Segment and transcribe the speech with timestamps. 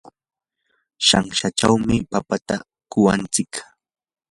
[1.07, 2.55] shanshachawmi papata
[2.91, 3.51] kuwantsik.